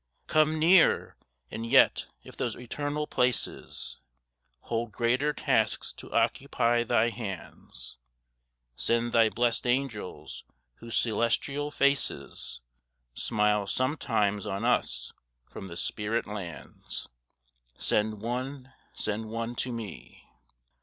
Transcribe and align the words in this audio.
Come 0.25 0.57
near, 0.57 1.15
and 1.51 1.63
yet 1.63 2.07
if 2.23 2.35
those 2.35 2.55
eternal 2.55 3.05
places 3.05 3.99
Hold 4.61 4.91
greater 4.91 5.31
tasks 5.31 5.93
to 5.93 6.11
occupy 6.11 6.83
Thy 6.83 7.09
hands, 7.09 7.99
Send 8.75 9.13
Thy 9.13 9.29
blest 9.29 9.67
angels 9.67 10.43
whose 10.77 10.97
celestial 10.97 11.69
faces 11.69 12.61
Smile 13.13 13.67
sometimes 13.67 14.47
on 14.47 14.65
us 14.65 15.13
from 15.47 15.67
the 15.67 15.77
spirit 15.77 16.25
lands. 16.25 17.07
Send 17.77 18.23
one, 18.23 18.73
send 18.95 19.25
one 19.29 19.53
to 19.57 19.71
me! 19.71 20.27